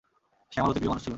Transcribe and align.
সে 0.51 0.57
আমার 0.59 0.69
অতি 0.69 0.79
প্রিয় 0.79 0.91
মানুষ 0.91 1.03
ছিল। 1.03 1.09